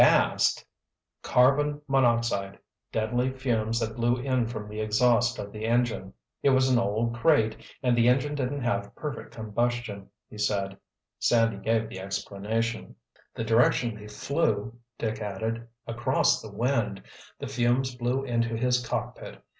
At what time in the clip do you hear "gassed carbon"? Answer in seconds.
0.03-1.79